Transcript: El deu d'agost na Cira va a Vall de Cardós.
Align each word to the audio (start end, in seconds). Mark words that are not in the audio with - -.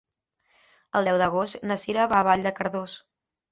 El 1.01 1.09
deu 1.09 1.19
d'agost 1.23 1.69
na 1.73 1.79
Cira 1.83 2.09
va 2.15 2.19
a 2.23 2.29
Vall 2.31 2.49
de 2.51 2.57
Cardós. 2.61 2.99